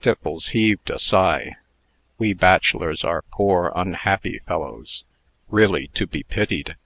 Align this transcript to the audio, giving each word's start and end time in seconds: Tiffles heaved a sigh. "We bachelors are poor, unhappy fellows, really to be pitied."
Tiffles 0.00 0.52
heaved 0.52 0.88
a 0.88 0.98
sigh. 0.98 1.56
"We 2.16 2.32
bachelors 2.32 3.04
are 3.04 3.20
poor, 3.20 3.70
unhappy 3.76 4.38
fellows, 4.48 5.04
really 5.50 5.88
to 5.88 6.06
be 6.06 6.22
pitied." 6.22 6.76